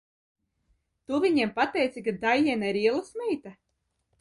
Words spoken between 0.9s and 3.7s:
Tu viņiem pateici, ka Daiena ir ielasmeita?